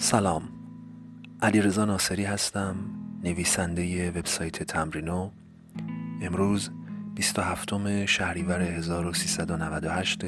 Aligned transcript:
سلام. 0.00 0.42
علیرضا 1.42 1.84
ناصری 1.84 2.24
هستم 2.24 2.76
نویسنده 3.24 4.10
وبسایت 4.10 4.62
تمرینو. 4.62 5.30
امروز 6.22 6.70
27 7.14 8.06
شهریور 8.06 8.62
1398 8.62 10.24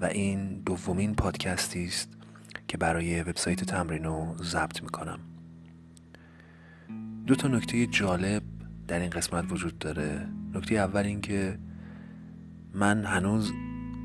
و 0.00 0.04
این 0.04 0.60
دومین 0.60 1.14
پادکستی 1.14 1.84
است 1.84 2.08
که 2.68 2.78
برای 2.78 3.22
وبسایت 3.22 3.64
تمرینو 3.64 4.34
ضبط 4.42 4.82
می‌کنم. 4.82 5.18
دو 7.26 7.34
تا 7.34 7.48
نکته 7.48 7.86
جالب 7.86 8.42
در 8.88 9.00
این 9.00 9.10
قسمت 9.10 9.52
وجود 9.52 9.78
داره. 9.78 10.28
نکته 10.54 10.74
اول 10.74 11.02
این 11.02 11.20
که 11.20 11.58
من 12.74 13.04
هنوز 13.04 13.52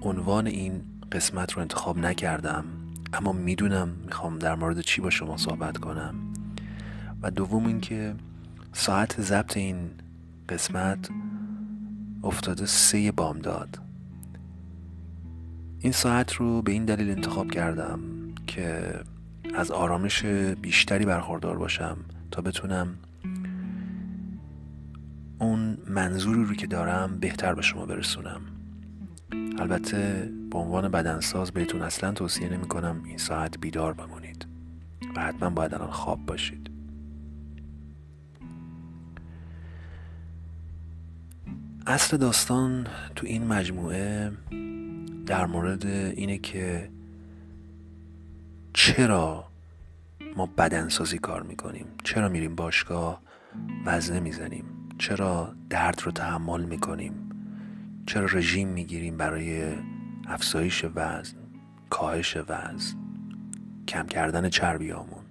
عنوان 0.02 0.48
این 0.48 0.82
قسمت 1.12 1.54
رو 1.54 1.62
انتخاب 1.62 1.98
نکردم. 1.98 2.83
اما 3.14 3.32
می‌دونم 3.32 3.90
می‌خوام 4.06 4.40
در 4.40 4.56
مورد 4.56 4.82
چی 4.82 5.02
با 5.02 5.10
شما 5.10 5.38
صحبت 5.38 5.78
کنم. 5.78 6.16
و 7.22 7.32
دوم 7.32 7.66
اینکه 7.66 8.16
ساعت 8.74 9.22
ضبط 9.22 9.58
این 9.58 9.90
قسمت 10.50 11.10
افتاده 12.24 12.66
سه 12.66 13.12
بامداد. 13.12 13.80
این 15.80 15.92
ساعت 15.92 16.34
رو 16.34 16.62
به 16.62 16.72
این 16.72 16.86
دلیل 16.86 17.10
انتخاب 17.10 17.52
کردم 17.52 18.00
که 18.48 18.94
از 19.54 19.72
آرامش 19.72 20.26
بیشتری 20.62 21.06
برخوردار 21.06 21.58
باشم 21.58 21.98
تا 22.32 22.42
بتونم 22.42 22.88
اون 25.40 25.78
منظوری 25.88 26.44
رو 26.44 26.56
که 26.56 26.68
دارم 26.68 27.20
بهتر 27.20 27.54
به 27.54 27.62
شما 27.62 27.86
برسونم. 27.86 28.42
البته 29.60 30.30
به 30.54 30.60
عنوان 30.60 30.88
بدنساز 30.88 31.52
بهتون 31.52 31.82
اصلا 31.82 32.12
توصیه 32.12 32.50
نمی 32.50 32.68
کنم 32.68 33.02
این 33.06 33.18
ساعت 33.18 33.60
بیدار 33.60 33.94
بمونید 33.94 34.46
و 35.16 35.22
حتما 35.22 35.50
باید 35.50 35.74
الان 35.74 35.92
خواب 35.92 36.26
باشید. 36.26 36.70
اصل 41.88 42.18
داستان 42.18 42.88
تو 43.16 43.28
این 43.28 43.48
مجموعه 43.48 44.32
در 45.26 45.46
مورد 45.46 45.86
اینه 45.86 46.38
که 46.38 46.90
چرا 48.74 49.46
ما 50.38 50.46
بدنسازی 50.58 51.18
کار 51.18 51.44
می‌کنیم؟ 51.44 51.86
چرا 52.04 52.30
میریم 52.30 52.56
باشگاه 52.56 53.22
وزنه 53.86 54.20
می‌زنیم؟ 54.20 54.66
چرا 54.98 55.56
درد 55.70 56.02
رو 56.06 56.12
تحمل 56.12 56.64
می‌کنیم؟ 56.64 57.14
چرا 58.06 58.26
رژیم 58.26 58.68
می‌گیریم 58.68 59.18
برای 59.18 59.76
افزایش 60.28 60.86
وزن 60.96 61.38
کاهش 61.90 62.38
وزن 62.38 62.98
کم 63.88 64.06
کردن 64.08 64.50
چربیامون 64.50 65.24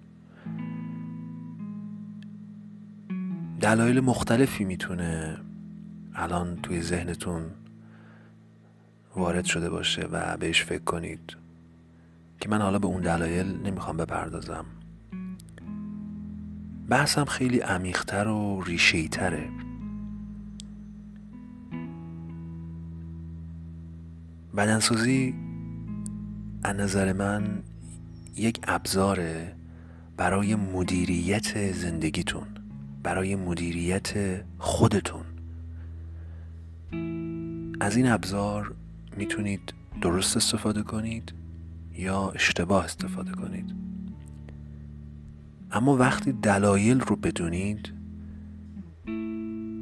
دلایل 3.60 4.00
مختلفی 4.00 4.64
می‌تونه 4.64 5.38
الان 6.14 6.56
توی 6.62 6.82
ذهنتون 6.82 7.42
وارد 9.16 9.44
شده 9.44 9.70
باشه 9.70 10.08
و 10.12 10.36
بهش 10.36 10.64
فکر 10.64 10.84
کنید 10.84 11.36
که 12.40 12.48
من 12.48 12.62
حالا 12.62 12.78
به 12.78 12.86
اون 12.86 13.00
دلایل 13.00 13.46
نمی‌خوام 13.64 13.96
بپردازم. 13.96 14.64
بحثم 16.88 17.24
خیلی 17.24 17.58
عمیقتر 17.58 18.28
و 18.28 18.62
ریشهی 18.62 19.08
بدنسازی 24.56 25.34
از 26.62 26.76
نظر 26.76 27.12
من 27.12 27.62
یک 28.36 28.60
ابزاره 28.62 29.56
برای 30.16 30.54
مدیریت 30.54 31.72
زندگیتون 31.72 32.46
برای 33.02 33.36
مدیریت 33.36 34.12
خودتون. 34.58 35.24
از 37.80 37.96
این 37.96 38.08
ابزار 38.08 38.74
می‌تونید 39.16 39.74
درست 40.00 40.36
استفاده 40.36 40.82
کنید 40.82 41.32
یا 41.94 42.30
اشتباه 42.30 42.84
استفاده 42.84 43.32
کنید. 43.32 43.74
اما 45.70 45.96
وقتی 45.96 46.32
دلایل 46.32 47.00
رو 47.00 47.16
بدونید 47.16 47.92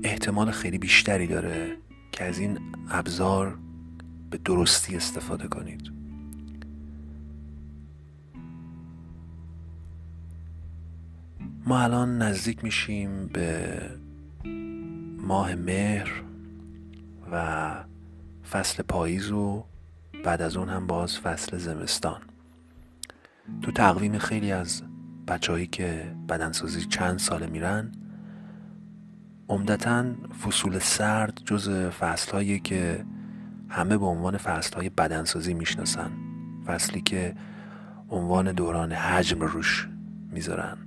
احتمال 0.05 0.51
خیلی 0.51 0.79
بیشتری 0.79 1.27
داره 1.27 1.77
که 2.13 2.25
از 2.25 2.39
این 2.39 2.59
ابزار 2.91 3.59
به 4.31 4.39
درستی 4.39 4.97
استفاده 4.97 5.49
کنید. 5.49 5.93
ما 11.67 11.81
الان 11.81 12.23
نزدیک 12.23 12.65
میشیم 12.65 13.27
به 13.27 13.81
ماه 15.19 15.55
مهر 15.55 16.23
و 17.33 17.75
فصل 18.51 18.83
پاییز 18.83 19.31
و 19.31 19.65
بعد 20.25 20.43
از 20.43 20.57
اون 20.57 20.69
هم 20.69 20.87
باز 20.87 21.19
فصل 21.19 21.59
زمستان. 21.59 22.21
تو 23.63 23.73
تقویم 23.73 24.19
خیلی 24.19 24.53
از 24.53 24.83
بچههایی 25.29 25.67
که 25.67 26.17
بدنسازی 26.29 26.85
چند 26.85 27.19
ساله 27.19 27.47
میرن 27.47 27.93
عمدتا 29.49 30.05
فصول 30.45 30.79
سرد 30.79 31.41
جز 31.45 31.71
فصلهایی 31.71 32.61
که 32.61 33.05
همه 33.71 33.99
به 33.99 34.07
عنوان 34.07 34.37
فصلهای 34.37 34.89
بدنسازی 34.89 35.55
می‌شناسن 35.55 36.11
فصلی 36.67 37.01
که 37.01 37.35
عنوان 38.11 38.53
دوران 38.53 38.93
حجم 38.93 39.41
روش 39.41 39.89
می‌ذارن 40.33 40.79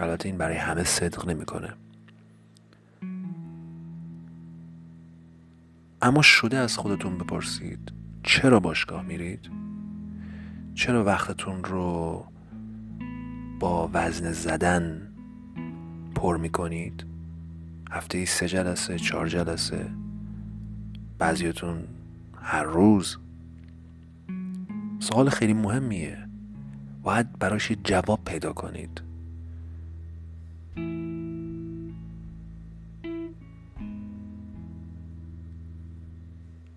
البته 0.00 0.28
این 0.28 0.38
برای 0.38 0.56
همه 0.56 0.84
صدق 0.84 1.28
نمی‌کنه 1.28 1.72
اما 6.02 6.22
شده 6.22 6.58
از 6.58 6.76
خودتون 6.76 7.18
بپرسید 7.18 7.92
چرا 8.22 8.60
باشگاه 8.60 9.02
میرید؟ 9.02 9.50
چرا 10.74 11.04
وقتتون 11.04 11.64
رو 11.64 12.24
با 13.60 13.90
وزن 13.92 14.32
زدن 14.32 15.12
پر 16.14 16.36
می‌کنید؟ 16.36 17.04
هفته 17.90 18.18
ای 18.18 18.26
سه 18.26 18.48
جلسه 18.48 18.98
چهار 18.98 19.28
جلسه 19.28 19.90
بعضیتون 21.18 21.84
هر 22.42 22.62
روز. 22.62 23.18
سوال 24.98 25.28
خیلی 25.28 25.52
مهمیه. 25.52 26.28
باید 27.02 27.38
براش 27.38 27.72
جواب 27.72 28.20
پیدا 28.24 28.52
کنید. 28.52 29.02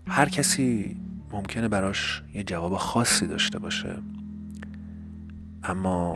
هر 0.07 0.29
کسی 0.29 0.97
ممکنه 1.31 1.67
براش 1.67 2.23
یه 2.33 2.43
جواب 2.43 2.77
خاصی 2.77 3.27
داشته 3.27 3.59
باشه. 3.59 3.97
اما 5.63 6.15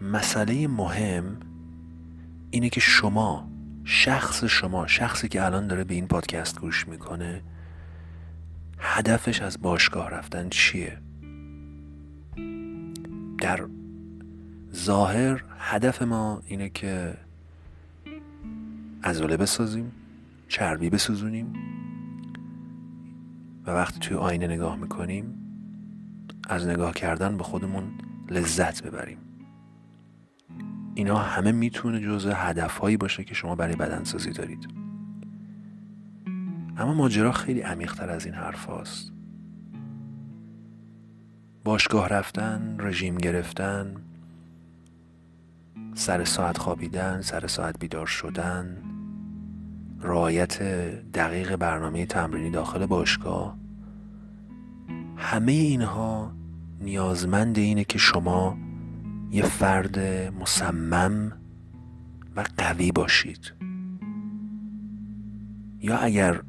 مسئله 0.00 0.68
مهم 0.68 1.36
اینه 2.50 2.68
که 2.68 2.80
شما 2.80 3.48
شخص 3.88 4.44
شما 4.44 4.86
شخصی 4.86 5.28
که 5.28 5.44
الان 5.44 5.66
داره 5.66 5.84
به 5.84 5.94
این 5.94 6.06
پادکست 6.06 6.60
گوش 6.60 6.88
می‌کنه 6.88 7.42
هدفش 8.78 9.42
از 9.42 9.62
باشگاه 9.62 10.10
رفتن 10.10 10.48
چیه؟ 10.48 10.98
در 13.38 13.66
ظاهر 14.74 15.44
هدف 15.58 16.02
ما 16.02 16.42
اینه 16.46 16.68
که 16.68 17.16
عضله 19.04 19.36
بسازیم 19.36 19.92
چربی 20.48 20.90
بسوزونیم 20.90 21.52
و 23.66 23.70
وقتی 23.70 24.00
توی 24.00 24.16
آینه 24.16 24.46
نگاه 24.46 24.76
می‌کنیم 24.76 25.34
از 26.48 26.66
نگاه 26.66 26.94
کردن 26.94 27.36
به 27.36 27.42
خودمون 27.42 27.84
لذت 28.30 28.82
ببریم. 28.82 29.25
اینا 30.96 31.16
همه 31.16 31.52
می‌تونه 31.52 32.00
جزء 32.00 32.32
هدفهایی 32.34 32.96
باشه 32.96 33.24
که 33.24 33.34
شما 33.34 33.54
برای 33.54 33.76
بدنسازی 33.76 34.30
دارید 34.30 34.68
اما 36.76 36.94
ماجرا 36.94 37.32
خیلی 37.32 37.60
عمیقتر 37.60 38.10
از 38.10 38.24
این 38.26 38.34
حرف 38.34 38.64
هاست. 38.64 39.12
باشگاه 41.64 42.08
رفتن، 42.08 42.76
رژیم 42.78 43.18
گرفتن، 43.18 43.94
سر 45.94 46.24
ساعت 46.24 46.58
خوابیدن، 46.58 47.20
سر 47.20 47.46
ساعت 47.46 47.78
بیدار 47.78 48.06
شدن، 48.06 48.76
رعایت 50.00 50.62
دقیق 51.12 51.56
برنامه 51.56 52.06
تمرینی 52.06 52.50
داخل 52.50 52.86
باشگاه 52.86 53.56
همه 55.16 55.52
اینها 55.52 56.32
نیازمند 56.80 57.58
اینه 57.58 57.84
که 57.84 57.98
شما 57.98 58.58
یه 59.30 59.42
فرد 59.42 59.98
مصمم 60.40 61.32
و 62.36 62.44
قوی 62.58 62.92
باشید. 62.92 63.52
یا 65.80 65.96
اگر 65.96 66.42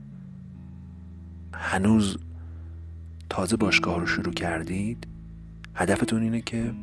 هنوز 1.54 2.18
تازه 3.30 3.58
باشگاه 3.58 4.00
رو 4.00 4.06
شروع 4.06 4.34
کردید 4.34 5.08
هدفتون 5.76 6.22
اینه 6.22 6.42
که 6.42 6.74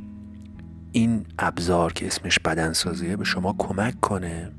این 0.93 1.27
ابزار 1.39 1.93
که 1.93 2.07
اسمش 2.07 2.39
بدنسازیه 2.39 3.17
به 3.17 3.25
شما 3.25 3.55
کمک 3.59 4.01
کنه 4.01 4.53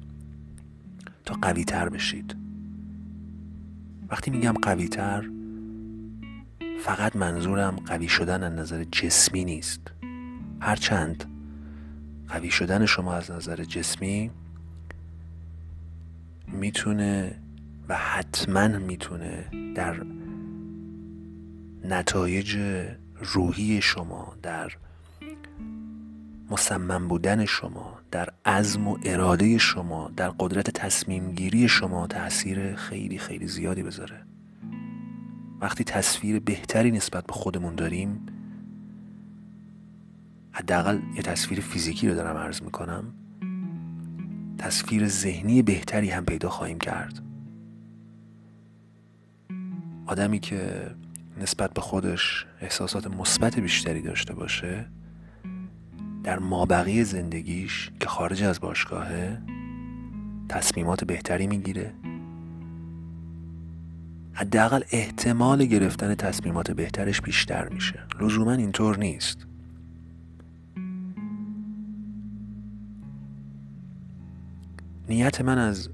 تا 1.25 1.35
قوی 1.41 1.63
تر 1.63 1.89
بشید. 1.89 2.35
وقتی 4.09 4.31
میگم 4.31 4.53
قوی 4.53 4.87
تر 4.87 5.29
فقط 6.79 7.15
منظورم 7.15 7.75
قوی 7.75 8.07
شدن 8.07 8.43
از 8.43 8.53
نظر 8.53 8.83
جسمی 8.83 9.45
نیست. 9.45 9.94
هرچند 10.59 11.25
قوی 12.27 12.51
شدن 12.51 12.85
شما 12.85 13.13
از 13.13 13.31
نظر 13.31 13.63
جسمی 13.63 14.31
می‌تونه 16.47 17.39
و 17.89 17.95
حتما 17.95 18.67
می‌تونه 18.67 19.45
در 19.75 19.95
نتایج 21.83 22.57
روحی 23.19 23.81
شما 23.81 24.35
در 24.41 24.71
مصمم 26.49 27.07
بودن 27.07 27.45
شما 27.45 27.99
در 28.11 28.29
عزم 28.45 28.87
و 28.87 28.97
اراده 29.03 29.57
شما 29.57 30.11
در 30.17 30.29
قدرت 30.29 30.69
تصمیم 30.69 31.31
گیری 31.31 31.67
شما 31.67 32.07
تاثیر 32.07 32.75
خیلی 32.75 33.17
خیلی 33.17 33.47
زیادی 33.47 33.83
بذاره. 33.83 34.25
وقتی 35.61 35.83
تصویر 35.83 36.39
بهتری 36.39 36.91
نسبت 36.91 37.25
به 37.25 37.33
خودمون 37.33 37.75
داریم 37.75 38.25
حداقل 40.57 40.99
یه 41.15 41.21
تصویر 41.21 41.59
فیزیکی 41.59 42.09
رو 42.09 42.15
دارم 42.15 42.37
عرض 42.37 42.61
می‌کنم. 42.61 43.13
تصویر 44.57 45.07
ذهنی 45.07 45.61
بهتری 45.61 46.09
هم 46.09 46.25
پیدا 46.25 46.49
خواهیم 46.49 46.79
کرد. 46.79 47.21
آدمی 50.05 50.39
که 50.39 50.91
نسبت 51.41 51.73
به 51.73 51.81
خودش 51.81 52.45
احساسات 52.61 53.07
مثبت 53.07 53.59
بیشتری 53.59 54.01
داشته 54.01 54.33
باشه 54.33 54.85
در 56.23 56.39
مابقی 56.39 57.03
زندگیش 57.03 57.91
که 57.99 58.07
خارج 58.07 58.43
از 58.43 58.59
باشگاهه 58.59 59.41
تصمیمات 60.49 61.03
بهتری 61.03 61.47
می‌گیره. 61.47 61.93
حداقل 64.33 64.81
احتمال 64.91 65.65
گرفتن 65.65 66.15
تصمیمات 66.15 66.71
بهترش 66.71 67.21
بیشتر 67.21 67.69
میشه. 67.69 67.99
لزوما 68.21 68.51
اینطور 68.51 68.97
نیست. 68.97 69.47
نیت 75.09 75.41
من 75.41 75.57
از 75.57 75.89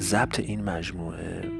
ضبط 0.00 0.40
این 0.40 0.64
مجموعه 0.64 1.50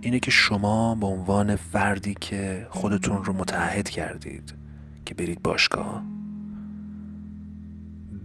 اینه 0.00 0.20
که 0.20 0.30
شما 0.30 0.94
به 0.94 1.06
عنوان 1.06 1.56
فردی 1.56 2.14
که 2.20 2.66
خودتون 2.70 3.24
رو 3.24 3.32
متحد 3.32 3.88
کردید 3.88 4.54
که 5.06 5.14
برید 5.14 5.42
باشگاه 5.42 6.02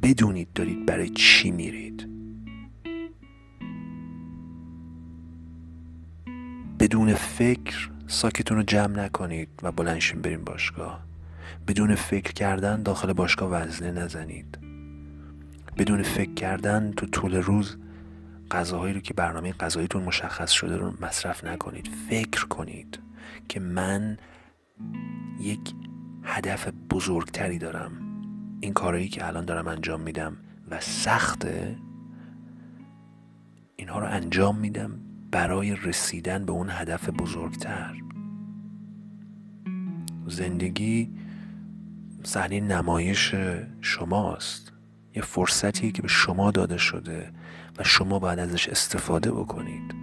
بدونید 0.03 0.47
دارید 0.55 0.85
برای 0.85 1.09
چی 1.09 1.51
میرید. 1.51 2.09
بدون 6.79 7.13
فکر 7.13 7.89
ساکتون 8.07 8.57
رو 8.57 8.63
جمع 8.63 9.03
نکنید 9.05 9.49
و 9.63 9.71
بلنشین 9.71 10.21
بریم 10.21 10.43
باشگاه. 10.43 11.03
بدون 11.67 11.95
فکر 11.95 12.33
کردن 12.33 12.83
داخل 12.83 13.13
باشگاه 13.13 13.49
وزنه 13.49 13.91
نزنید. 13.91 14.72
بدون 15.77 16.03
فکر 16.03 16.33
کردن 16.33 16.91
تو 16.91 17.05
طول 17.05 17.35
روز 17.35 17.77
غذاهایی 18.51 18.93
رو 18.93 18.99
که 18.99 19.13
برنامه 19.13 19.53
غذاییتون 19.53 20.03
مشخص 20.03 20.51
شده 20.51 20.77
رو 20.77 20.93
مصرف 21.01 21.43
نکنید. 21.43 21.89
فکر 22.09 22.45
کنید 22.45 22.99
که 23.49 23.59
من 23.59 24.17
یک 25.39 25.73
هدف 26.23 26.67
بزرگتری 26.89 27.57
دارم. 27.57 27.91
این 28.59 28.73
کارهایی 28.73 29.07
که 29.07 29.27
الان 29.27 29.45
دارم 29.45 29.67
انجام 29.67 30.01
میدم 30.01 30.37
و 30.69 30.79
سخته 30.79 31.77
اینها 33.75 33.99
رو 33.99 34.07
انجام 34.07 34.57
میدم 34.57 34.99
برای 35.31 35.75
رسیدن 35.75 36.45
به 36.45 36.51
اون 36.51 36.69
هدف 36.69 37.09
بزرگتر. 37.09 37.95
زندگی 40.27 41.09
صحنه 42.23 42.59
نمایش 42.59 43.35
شماست. 43.81 44.72
یه 45.15 45.21
فرصتی 45.21 45.92
که 45.92 46.01
به 46.01 46.07
شما 46.07 46.51
داده 46.51 46.77
شده 46.77 47.31
و 47.77 47.83
شما 47.83 48.19
باید 48.19 48.39
ازش 48.39 48.69
استفاده 48.69 49.31
بکنید. 49.31 49.95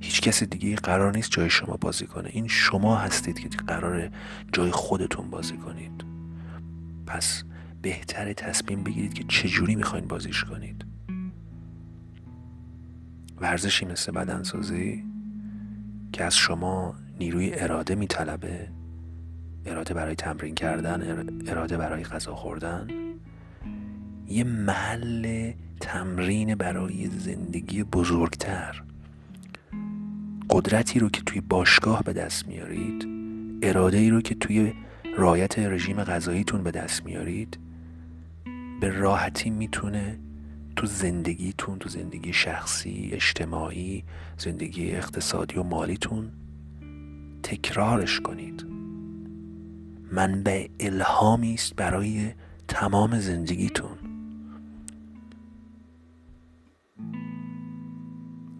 هیچ 0.00 0.20
کس 0.20 0.42
دیگه 0.42 0.76
قرار 0.76 1.16
نیست 1.16 1.30
جای 1.30 1.50
شما 1.50 1.76
بازی 1.76 2.06
کنه. 2.06 2.28
این 2.32 2.48
شما 2.48 2.96
هستید 2.96 3.38
که 3.38 3.48
قرار 3.48 4.10
جای 4.52 4.70
خودتون 4.70 5.30
بازی 5.30 5.56
کنید. 5.56 6.04
پس 7.06 7.44
بهتر 7.82 8.32
تصمیم 8.32 8.82
بگیرید 8.82 9.14
که 9.14 9.24
چجوری 9.24 9.74
می‌خواین 9.74 10.06
بازیش 10.08 10.44
کنید. 10.44 10.84
ورزشی 13.40 13.86
مثل 13.86 14.12
بدنسازی 14.12 15.04
که 16.12 16.24
از 16.24 16.36
شما 16.36 16.94
نیروی 17.20 17.54
اراده 17.54 17.94
میطلبه. 17.94 18.68
اراده 19.66 19.94
برای 19.94 20.14
تمرین 20.14 20.54
کردن 20.54 21.26
اراده 21.48 21.76
برای 21.76 22.04
غذا 22.04 22.34
خوردن. 22.34 22.88
یه 24.28 24.44
محل 24.44 25.52
تمرین 25.80 26.54
برای 26.54 27.06
زندگی 27.06 27.82
بزرگتر. 27.82 28.82
قدرتی 30.50 30.98
رو 30.98 31.08
که 31.08 31.22
توی 31.22 31.40
باشگاه 31.40 32.02
به 32.02 32.12
دست 32.12 32.48
میارید 32.48 33.08
اراده 33.62 33.96
ای 33.96 34.10
رو 34.10 34.20
که 34.20 34.34
توی 34.34 34.72
رایت 35.16 35.58
رژیم 35.58 36.04
غذاییتون 36.04 36.62
به 36.62 36.70
دست 36.70 37.04
میارید 37.04 37.58
به 38.80 38.90
راحتی 38.90 39.50
می‌تونه 39.50 40.18
تو 40.76 40.86
زندگیتون 40.86 41.78
تو 41.78 41.88
زندگی 41.88 42.32
شخصی 42.32 43.10
اجتماعی 43.12 44.04
زندگی 44.38 44.90
اقتصادی 44.92 45.56
و 45.56 45.62
مالیتون 45.62 46.32
تکرارش 47.42 48.20
کنید. 48.20 48.75
منبع 50.12 50.66
الهامی 50.80 51.54
است 51.54 51.74
برای 51.74 52.32
تمام 52.68 53.18
زندگیتون. 53.18 53.98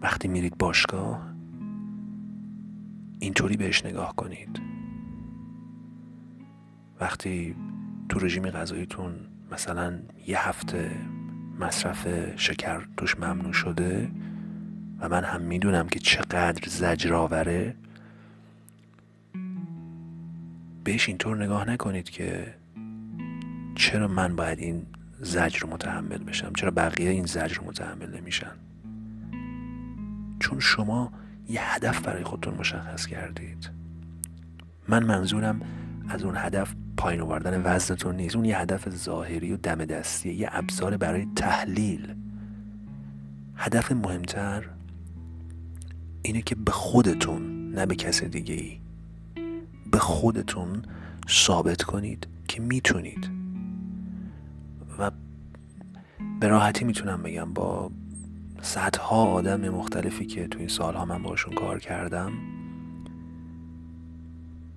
وقتی 0.01 0.27
میرید 0.27 0.57
باشگاه 0.57 1.27
اینطوری 3.19 3.57
بهش 3.57 3.85
نگاه 3.85 4.15
کنید. 4.15 4.61
وقتی 6.99 7.55
تو 8.09 8.19
رژیم 8.19 8.49
غذاییتون 8.49 9.15
مثلا 9.51 9.99
یه 10.27 10.47
هفته 10.47 10.91
مصرف 11.59 12.07
شکر 12.35 12.87
توش 12.97 13.19
ممنوع 13.19 13.53
شده 13.53 14.11
و 14.99 15.09
من 15.09 15.23
هم 15.23 15.41
می‌دونم 15.41 15.87
که 15.87 15.99
چقدر 15.99 16.69
زجرآوره 16.69 17.75
بهش 20.87 21.09
اینطور 21.09 21.43
نگاه 21.43 21.69
نکنید 21.69 22.09
که 22.09 22.53
چرا 23.75 24.07
من 24.07 24.35
باید 24.35 24.59
این 24.59 24.85
زجر 25.19 25.59
رو 25.59 25.69
متحمل 25.69 26.17
بشم؟ 26.17 26.53
چرا 26.53 26.71
بقیه 26.71 27.09
این 27.09 27.25
زجر 27.25 27.55
رو 27.55 27.67
متحمل 27.67 28.17
نمیشن؟ 28.17 28.51
چون 30.39 30.59
شما 30.59 31.11
یه 31.49 31.75
هدف 31.75 32.01
برای 32.01 32.23
خودتون 32.23 32.53
مشخص 32.53 33.05
کردید. 33.05 33.69
من 34.87 35.03
منظورم 35.03 35.61
از 36.09 36.23
اون 36.23 36.35
هدف 36.37 36.75
پایین 36.97 37.21
آوردن 37.21 37.61
وزنتون 37.65 38.15
نیست. 38.15 38.35
اون 38.35 38.45
یه 38.45 38.57
هدف 38.57 38.89
ظاهری 38.89 39.53
و 39.53 39.57
دم 39.57 39.85
دستیه 39.85 40.33
یه 40.33 40.49
ابزار 40.51 40.97
برای 40.97 41.27
تحلیل. 41.35 42.15
هدف 43.55 43.91
مهمتر 43.91 44.69
اینه 46.21 46.41
که 46.41 46.55
به 46.55 46.71
خودتون 46.71 47.71
نه 47.71 47.85
به 47.85 47.95
کس 47.95 48.23
دیگه 48.23 48.55
ای 48.55 48.86
به 49.91 49.99
خودتون 49.99 50.81
ثابت 51.29 51.83
کنید 51.83 52.27
که 52.47 52.61
می‌تونید. 52.61 53.31
و 54.99 55.11
به 56.39 56.47
راحتی 56.47 56.85
می‌تونم 56.85 57.23
بگم 57.23 57.53
با 57.53 57.91
صدها 58.61 59.25
آدم 59.25 59.69
مختلفی 59.69 60.25
که 60.25 60.47
تو 60.47 60.59
این 60.59 60.67
سالها 60.67 61.05
من 61.05 61.23
باشون 61.23 61.53
کار 61.53 61.79
کردم 61.79 62.31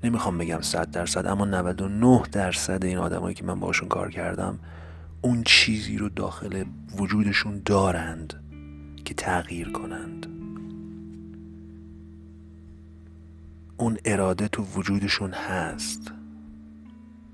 نمی‌خوام 0.05 0.38
بگم 0.38 0.61
صد 0.61 0.90
درصد 0.90 1.26
اما 1.26 1.45
99 1.45 2.23
درصد 2.33 2.85
این 2.85 2.99
آدمایی 2.99 3.35
که 3.35 3.45
من 3.45 3.61
باشون 3.61 3.88
کار 3.88 4.11
کردم 4.11 4.59
اون 5.23 5.43
چیزی 5.47 5.99
رو 5.99 6.09
داخل 6.09 6.64
وجودشون 6.97 7.62
دارند 7.64 8.35
که 9.05 9.14
تغییر 9.14 9.73
کنند. 9.73 10.39
اون 13.81 13.99
اراده 14.05 14.49
تو 14.49 14.63
وجودشون 14.63 15.33
هست. 15.33 16.13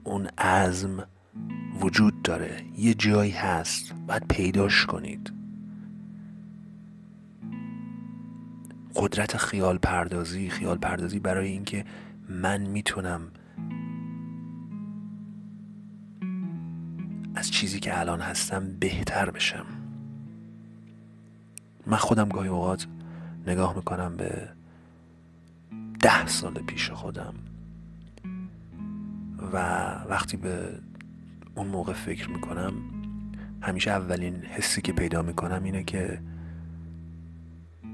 اون 0.05 0.26
عزم 0.38 1.07
وجود 1.81 2.23
داره. 2.23 2.65
یه 2.79 2.95
جایی 2.95 3.31
هست. 3.31 3.95
باید 4.07 4.29
پیداش 4.29 4.87
کنید. 4.87 5.33
قدرت 8.95 9.37
خیال 9.37 9.79
پردازی. 9.79 10.50
خیال 10.50 10.79
پردازی 10.79 11.19
برای 11.19 11.49
اینکه 11.49 11.85
من 12.29 12.61
می‌تونم 12.61 13.21
از 17.35 17.50
چیزی 17.50 17.81
که 17.81 18.00
الان 18.00 18.21
هستم 18.21 18.79
بهتر 18.81 19.31
بشم. 19.31 19.67
من 21.87 21.97
خودم 21.97 22.29
گاهی 22.29 22.49
اوقات 22.49 22.87
نگاه 23.47 23.76
می‌کنم 23.76 24.17
به 24.17 24.55
ده 26.06 26.26
سال 26.26 26.52
پیش 26.54 26.90
خودم. 26.90 27.34
و 29.52 29.56
وقتی 30.08 30.36
به 30.36 30.78
اون 31.54 31.66
موقع 31.66 31.92
فکر 31.92 32.30
می‌کنم 32.30 32.72
همیشه 33.62 33.90
اولین 33.90 34.36
حسی 34.36 34.82
که 34.82 34.92
پیدا 34.92 35.22
می‌کنم 35.22 35.64
اینه 35.64 35.84
که 35.84 36.20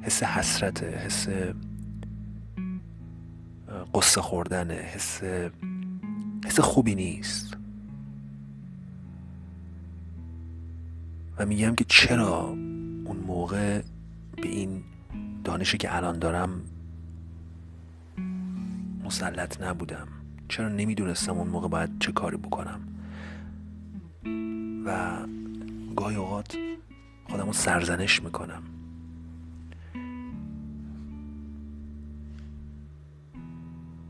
حس 0.02 0.23
حسرته 0.23 0.90
حس 0.90 1.28
قصه 3.95 4.21
خوردنه 4.21 4.75
حس 4.75 5.23
حس 6.45 6.61
خوبی 6.61 6.95
نیست. 6.95 7.57
و 11.38 11.47
میگم 11.47 11.75
که 11.75 11.85
چرا 11.88 12.49
اون 13.04 13.16
موقع 13.26 13.83
به 14.37 14.49
این 14.49 14.83
دانشی 15.45 15.78
که 15.78 15.97
الان 15.97 16.19
دارم 16.19 16.61
مسلط 19.05 19.63
نبودم. 19.63 20.09
چرا 20.49 20.69
نمی‌دونستم 20.69 21.33
اون 21.33 21.49
موقع 21.49 21.69
باید 21.69 21.91
چه 22.01 22.13
کاری 22.13 22.37
بکنم. 22.37 22.81
و 24.87 25.19
گاهی 25.97 26.17
اوقات 26.17 26.57
خودم 27.25 27.47
رو 27.47 27.53
سرزنش 27.53 28.23
می‌کنم. 28.23 28.63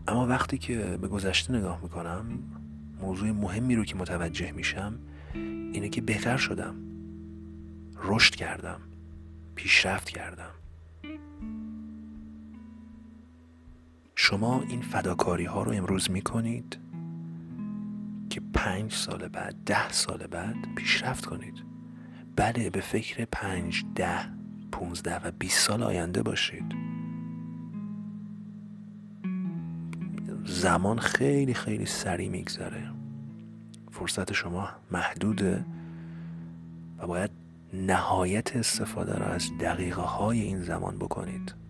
اما 0.08 0.26
وقتی 0.26 0.58
که 0.58 0.98
به 1.00 1.08
گذشته 1.08 1.52
نگاه 1.52 1.82
می‌کنم 1.82 2.24
موضوع 3.00 3.30
مهمی 3.30 3.76
رو 3.76 3.84
که 3.84 3.96
متوجه 3.96 4.52
میشم 4.52 4.98
اینه 5.34 5.88
که 5.88 6.00
بهتر 6.00 6.36
شدم. 6.36 6.74
رشد 8.04 8.34
کردم. 8.34 8.80
پیشرفت 9.54 10.10
کردم. 10.10 10.50
شما 14.24 14.62
این 14.68 14.80
فداکاری 14.80 15.44
ها 15.44 15.62
رو 15.62 15.72
امروز 15.72 16.10
می‌کنید 16.10 16.78
که 18.30 18.40
پنج 18.54 18.92
سال 18.92 19.28
بعد 19.28 19.54
ده 19.66 19.92
سال 19.92 20.26
بعد 20.26 20.56
پیشرفت 20.76 21.26
کنید. 21.26 21.64
بله 22.36 22.70
به 22.70 22.80
فکر 22.80 23.24
پنج 23.24 23.84
ده 23.94 24.28
پونزده 24.72 25.16
و 25.16 25.30
بیست 25.38 25.58
سال 25.58 25.82
آینده 25.82 26.22
باشید. 26.22 26.74
زمان 30.44 30.98
خیلی 30.98 31.54
خیلی 31.54 31.86
سریع 31.86 32.28
میگذره. 32.28 32.90
فرصت 33.90 34.32
شما 34.32 34.68
محدوده 34.90 35.64
و 36.98 37.06
باید 37.06 37.30
نهایت 37.72 38.56
استفاده 38.56 39.14
را 39.14 39.26
از 39.26 39.50
دقیقه 39.60 40.02
های 40.02 40.40
این 40.40 40.62
زمان 40.62 40.98
بکنید. 40.98 41.61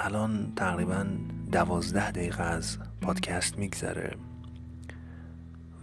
الان 0.00 0.52
تقریبا 0.56 1.06
دوازده 1.52 2.10
دقیقه 2.10 2.42
از 2.42 2.78
پادکست 3.00 3.58
میگذره 3.58 4.16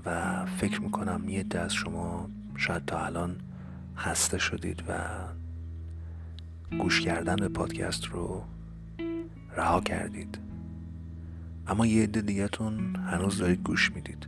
و 0.05 0.45
فکر 0.45 0.81
می‌کنم 0.81 1.29
یه 1.29 1.45
از 1.51 1.73
شما 1.73 2.29
شاید 2.55 2.85
تا 2.85 3.05
الان 3.05 3.35
خسته 3.97 4.37
شدید 4.37 4.83
و 4.87 4.93
گوش 6.77 7.01
کردن 7.01 7.35
به 7.35 7.47
پادکست 7.47 8.05
رو 8.05 8.43
رها 9.55 9.81
کردید. 9.81 10.39
اما 11.67 11.85
یه 11.85 12.03
عده 12.03 12.21
دیگهتون 12.21 12.95
هنوز 12.95 13.37
دارید 13.37 13.63
گوش 13.63 13.91
می‌دید. 13.91 14.27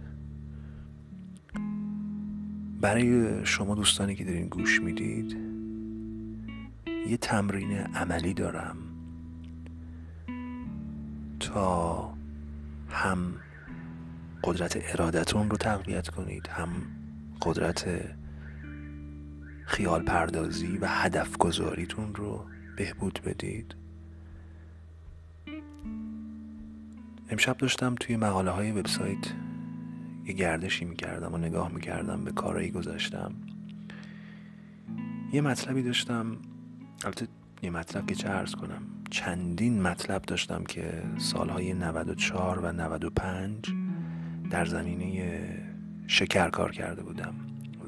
برای 2.82 3.46
شما 3.46 3.76
دوستانی 3.76 4.16
که 4.16 4.24
دارین 4.24 4.48
گوش 4.48 4.82
می‌دید 4.82 5.38
یه 7.10 7.18
تمرین 7.18 7.72
عملی 7.72 8.34
دارم. 8.34 8.89
هم 12.90 13.34
قدرت 14.44 14.78
ارادتون 14.82 15.50
رو 15.50 15.58
تقویت 15.58 16.10
کنید 16.10 16.48
هم 16.48 16.70
قدرت 17.42 17.90
خیال 19.66 20.04
پردازی 20.04 20.78
و 20.78 20.88
هدف 20.88 21.38
گذاریتون 21.38 22.16
رو 22.16 22.46
بهبود 22.78 23.22
بدید. 23.26 23.76
امشب 27.30 27.58
داشتم 27.58 27.96
توی 27.96 28.16
مقاله 28.16 28.52
های 28.52 28.72
وبسایت 28.72 29.34
یه 30.26 30.34
گردشی 30.34 30.86
می‌کردم 30.86 31.34
و 31.34 31.38
نگاه 31.38 31.72
می‌کردم 31.72 32.24
به 32.24 32.32
کارایی 32.32 32.72
گذاشتم. 32.72 33.36
یه 35.34 35.42
مطلبی 35.42 35.84
داشتم 35.84 36.38
البته 37.04 37.28
یه 37.62 37.70
مطلب 37.70 38.06
که 38.06 38.16
چه 38.16 38.30
ارز 38.30 38.56
کنم. 38.56 38.82
چندین 39.10 39.82
مطلب 39.82 40.22
داشتم 40.22 40.64
که 40.64 41.04
سالهای 41.18 41.74
94 41.74 42.60
و 42.60 42.72
95 42.72 43.74
در 44.50 44.66
زمینه 44.66 45.40
شکر 46.08 46.50
کار 46.50 46.72
کرده 46.72 47.02
بودم 47.02 47.34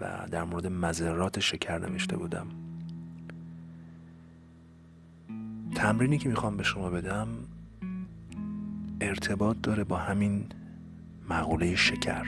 و 0.02 0.28
در 0.32 0.44
مورد 0.44 0.68
مذرات 0.68 1.40
شکر 1.40 1.78
نوشته 1.78 2.18
بودم. 2.18 2.48
تمرینی 5.76 6.18
که 6.18 6.30
می‌خوام 6.30 6.58
به 6.58 6.64
شما 6.64 6.90
بدم 6.90 7.28
ارتباط 9.02 9.58
داره 9.64 9.84
با 9.84 9.98
همین 9.98 10.46
مقوله 11.30 11.76
شکر. 11.76 12.26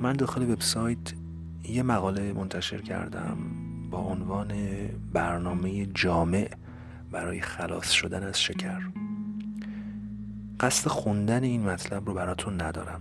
من 0.00 0.12
داخل 0.12 0.50
وبسایت 0.50 1.14
یه 1.64 1.82
مقاله 1.82 2.32
منتشر 2.32 2.80
کردم. 2.80 3.61
با 3.92 3.98
عنوان 3.98 4.52
برنامه 5.12 5.86
جامع 5.86 6.50
برای 7.10 7.40
خلاص 7.40 7.90
شدن 7.90 8.22
از 8.22 8.40
شکر. 8.40 8.80
قصد 10.60 10.88
خوندن 10.88 11.42
این 11.42 11.62
مطلب 11.68 12.06
رو 12.06 12.14
براتون 12.14 12.60
ندارم. 12.60 13.00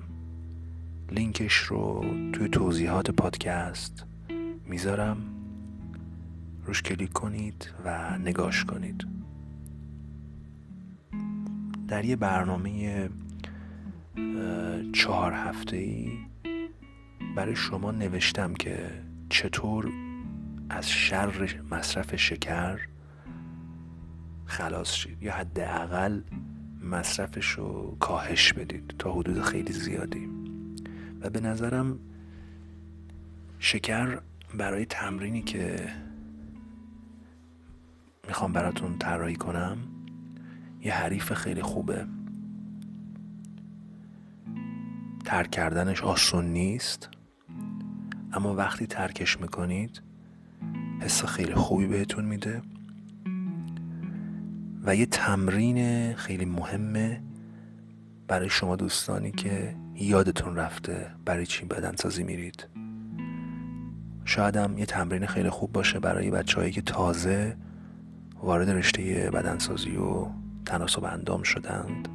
لینکش 1.12 1.54
رو 1.58 2.06
توی 2.34 2.50
توضیحات 2.50 3.12
پادکست 3.12 4.06
می‌ذارم. 4.66 5.18
روش 6.66 6.82
کلیک 6.82 7.14
کنید 7.14 7.74
و 7.86 8.18
نگاش 8.18 8.66
کنید. 8.66 9.08
در 11.88 12.06
یه 12.06 12.16
برنامه 12.16 13.10
چهار 14.94 15.34
هفته 15.34 15.78
ای 15.78 16.10
برای 17.36 17.56
شما 17.56 17.92
نوشتم 17.92 18.54
که 18.54 18.90
چطور 19.30 19.92
از 20.72 20.90
شر 20.90 21.60
مصرف 21.72 22.16
شکر 22.16 22.80
خلاص 24.46 24.94
شید. 24.94 25.24
یا 25.24 25.34
حداقل 25.34 26.22
مصرفش 26.82 27.50
رو 27.50 27.98
کاهش 28.00 28.54
بدید 28.54 28.96
تا 29.00 29.12
حدود 29.12 29.42
خیلی 29.42 29.74
زیادی. 29.74 30.30
و 31.22 31.30
به 31.30 31.40
نظرم 31.40 32.00
شکر 33.60 34.22
برای 34.58 34.86
تمرینی 34.86 35.42
که 35.42 35.90
می‌خوام 38.28 38.54
براتون 38.54 38.98
طراحی 38.98 39.36
کنم 39.36 39.78
یه 40.82 40.94
حریف 40.94 41.34
خیلی 41.34 41.62
خوبه. 41.62 42.08
ترک 45.26 45.52
کردنش 45.52 46.04
آسون 46.04 46.46
نیست 46.46 47.10
اما 48.34 48.56
وقتی 48.56 48.88
ترکش 48.88 49.42
می‌کنید 49.42 50.02
حس 51.02 51.26
خیلی 51.26 51.54
خوبی 51.54 51.88
بهتون 51.88 52.26
میده. 52.26 52.62
و 54.84 54.96
یه 54.96 55.06
تمرین 55.06 56.14
خیلی 56.14 56.46
مهمه 56.46 57.22
برای 58.28 58.50
شما 58.50 58.76
دوستانی 58.76 59.32
که 59.32 59.76
یادتون 59.96 60.56
رفته 60.56 61.12
برای 61.26 61.46
چی 61.46 61.66
بدنسازی 61.66 62.24
میرید. 62.24 62.68
شاید 64.26 64.56
هم 64.56 64.78
یه 64.78 64.86
تمرین 64.86 65.26
خیلی 65.26 65.50
خوب 65.50 65.72
باشه 65.72 66.00
برای 66.00 66.32
بچههایی 66.32 66.72
که 66.72 66.82
تازه 66.82 67.58
وارد 68.44 68.70
رشته 68.70 69.30
بدنسازی 69.34 69.96
و 69.96 70.28
تناسب 70.66 71.04
اندام 71.04 71.44
شدند. 71.44 72.10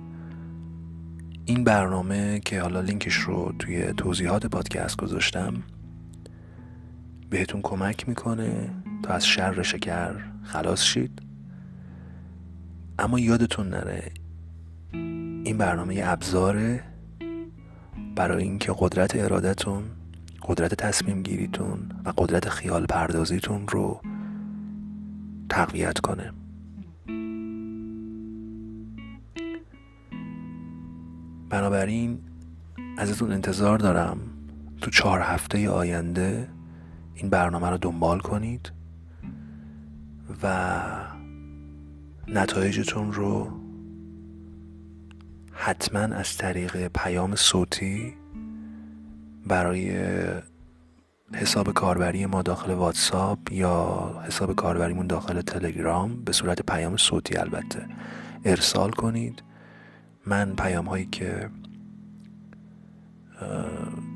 این 1.45 1.65
برنامه 1.65 2.41
که 2.41 2.61
حالا 2.61 2.81
لینکش 2.81 3.15
رو 3.15 3.55
توی 3.59 3.93
توضیحات 3.93 4.47
پادکست 4.47 4.97
گذاشتم 4.97 5.63
بهتون 7.31 7.61
کمک 7.63 8.09
می‌کنه 8.09 8.71
تا 9.03 9.15
از 9.15 9.27
شر 9.27 9.63
شکر 9.63 10.15
خلاص 10.43 10.83
شید؟ 10.83 11.23
اما 12.99 13.19
یادتون 13.21 13.69
نره 13.69 14.11
این 15.45 15.59
برنامه 15.59 16.03
ابزاره 16.05 16.85
برای 18.17 18.43
اینکه 18.43 18.75
قدرت 18.79 19.17
ارادتون 19.17 19.85
قدرت 20.43 20.75
تصمیم 20.75 21.23
گیریتون 21.23 21.79
و 22.05 22.13
قدرت 22.17 22.49
خیال 22.49 22.87
پردازیتون 22.87 23.69
رو 23.69 24.01
تقویت 25.49 25.99
کنه. 25.99 26.33
بنابراین 31.51 32.19
ازتون 32.99 33.33
انتظار 33.33 33.79
دارم 33.79 34.19
تو 34.81 34.91
چهار 34.91 35.21
هفته 35.21 35.71
آینده 35.71 36.49
این 37.17 37.31
برنامه 37.31 37.71
رو 37.71 37.79
دنبال 37.79 38.21
کنید 38.21 38.73
و 40.43 40.77
نتایجتون 42.29 43.13
رو 43.13 43.51
حتما 45.53 46.01
از 46.01 46.37
طریق 46.37 46.89
پیام 46.89 47.35
صوتی 47.35 48.15
برای 49.47 49.93
حساب 51.35 51.73
کاربری 51.73 52.27
ما 52.27 52.43
داخل 52.43 52.73
واتساپ 52.73 53.53
یا 53.53 54.15
حساب 54.27 54.55
کاربریمون 54.55 55.07
داخل 55.07 55.41
تلگرام 55.41 56.25
به 56.25 56.33
صورت 56.33 56.63
پیام 56.63 56.97
صوتی 56.97 57.37
البته 57.37 57.87
ارسال 58.45 58.91
کنید. 58.91 59.43
من 60.27 60.57
پیام 60.57 60.85
هایی 60.85 61.07
که 61.07 61.51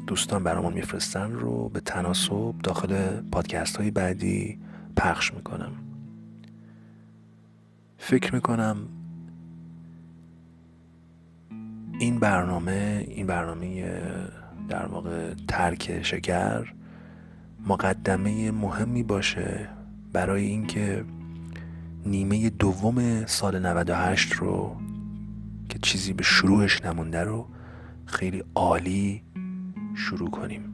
دوستان 0.07 0.45
برامون 0.45 0.73
میفرستن 0.73 1.33
رو 1.33 1.69
به 1.69 1.81
تناسب 1.81 2.55
داخل 2.63 3.21
پادکست 3.21 3.77
های 3.77 3.91
بعدی 3.91 4.59
پخش 4.97 5.35
می‌کنم. 5.35 5.73
فکر 7.99 8.35
می‌کنم 8.35 8.77
این 11.99 12.19
برنامه 12.19 13.07
این 13.09 13.27
برنامه 13.27 13.85
در 14.69 14.87
واقع 14.87 15.35
ترک 15.49 16.03
شکر 16.03 16.73
مقدمه 17.67 18.51
مهمی 18.51 19.03
باشه 19.03 19.69
برای 20.13 20.45
اینکه 20.45 21.05
نیمه 22.07 22.51
دوم 22.51 23.27
سال 23.27 23.67
98 23.67 24.33
رو 24.33 24.77
که 25.69 25.79
چیزی 25.79 26.13
به 26.13 26.23
شروعش 26.23 26.85
نمونده 26.85 27.25
رو 27.25 27.47
خیلی 28.11 28.45
عالی 28.55 29.23
شروع 29.95 30.31
کنیم. 30.31 30.71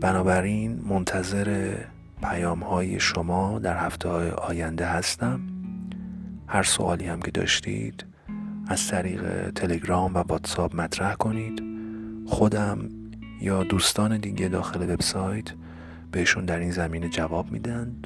بنابراین 0.00 0.80
منتظر 0.88 1.76
پیام 2.22 2.60
های 2.60 3.00
شما 3.00 3.58
در 3.58 3.76
هفته 3.76 4.08
های 4.08 4.30
آینده 4.30 4.86
هستم. 4.86 5.40
هر 6.46 6.62
سوالی 6.62 7.06
هم 7.06 7.20
که 7.20 7.30
داشتید 7.30 8.04
از 8.68 8.88
طریق 8.88 9.50
تلگرام 9.50 10.14
و 10.14 10.18
واتساپ 10.18 10.76
مطرح 10.76 11.14
کنید. 11.14 11.62
خودم 12.26 12.88
یا 13.40 13.62
دوستان 13.62 14.18
دیگه 14.18 14.48
داخل 14.48 14.90
وبسایت 14.90 15.52
بهشون 16.12 16.44
در 16.44 16.58
این 16.58 16.70
زمینه 16.70 17.08
جواب 17.08 17.52
میدن. 17.52 17.96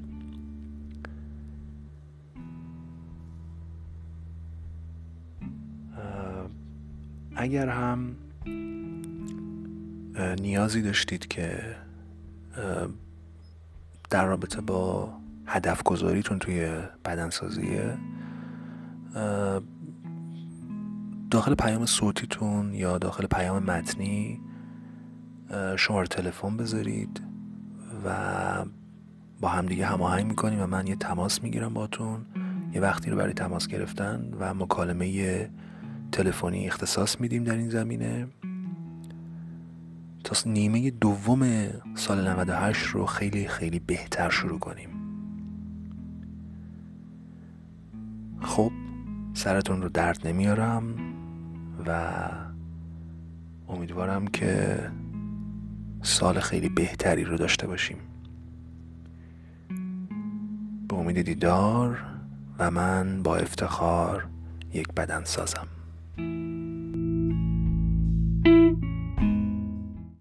اگر 7.48 7.68
هم 7.68 8.16
نیازی 10.40 10.82
داشتید 10.82 11.26
که 11.28 11.76
در 14.10 14.26
رابطه 14.26 14.60
با 14.60 15.12
هدف 15.46 15.82
گذاریتون 15.82 16.38
توی 16.38 16.82
بدنسازیه 17.04 17.98
داخل 21.30 21.54
پیام 21.54 21.86
صوتیتون 21.86 22.74
یا 22.74 22.98
داخل 22.98 23.26
پیام 23.26 23.62
متنی 23.62 24.40
شماره 25.76 26.06
تلفن 26.06 26.56
بذارید 26.56 27.22
و 28.04 28.14
با 29.40 29.48
همدیگه 29.48 29.86
هماهنگ 29.86 30.26
می‌کنیم 30.26 30.62
و 30.62 30.66
من 30.66 30.86
یه 30.86 30.96
تماس 30.96 31.42
می‌گیرم 31.42 31.74
باتون 31.74 32.26
یه 32.72 32.80
وقتی 32.80 33.10
رو 33.10 33.16
برای 33.16 33.32
تماس 33.32 33.66
گرفتن 33.66 34.34
و 34.38 34.54
مکالمه 34.54 35.50
تلفنی 36.12 36.66
اختصاص 36.66 37.20
میدیم 37.20 37.44
در 37.44 37.56
این 37.56 37.70
زمینه. 37.70 38.26
تا 40.24 40.50
نیمه 40.50 40.90
دوم 40.90 41.68
سال 41.94 42.28
98 42.28 42.86
رو 42.86 43.06
خیلی 43.06 43.48
خیلی 43.48 43.78
بهتر 43.78 44.30
شروع 44.30 44.58
کنیم. 44.58 44.88
خب 48.40 48.72
سرتون 49.34 49.82
رو 49.82 49.88
درد 49.88 50.26
نمیارم 50.26 50.94
و 51.86 52.10
امیدوارم 53.68 54.26
که 54.26 54.78
سال 56.02 56.40
خیلی 56.40 56.68
بهتری 56.68 57.24
رو 57.24 57.36
داشته 57.36 57.66
باشیم. 57.66 57.98
به 60.88 60.96
امید 60.96 61.22
دیدار 61.22 62.04
و 62.58 62.70
من 62.70 63.22
با 63.22 63.36
افتخار 63.36 64.28
یک 64.72 64.88
بدن 64.88 65.24
سازم. 65.24 65.66